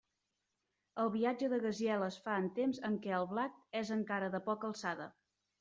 El 1.03 1.11
viatge 1.15 1.49
de 1.51 1.59
Gaziel 1.65 2.07
es 2.07 2.17
fa 2.29 2.39
en 2.45 2.49
temps 2.57 2.81
en 2.91 2.97
què 3.07 3.15
el 3.21 3.29
blat 3.35 3.63
és 3.83 3.93
encara 4.01 4.35
de 4.39 4.45
poca 4.49 4.73
alçada. 4.73 5.11